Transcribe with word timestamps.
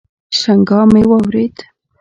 شرنگا 0.39 0.79
مې 0.91 1.03
واورېد. 1.09 1.55